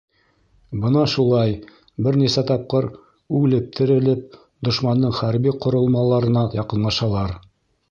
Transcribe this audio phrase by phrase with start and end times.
[0.85, 1.51] Бына шулай
[2.07, 2.87] бер нисә тапҡыр
[3.41, 7.39] «үлеп-терелеп», дошмандың хәрби ҡоролмаларына яҡынлашалар.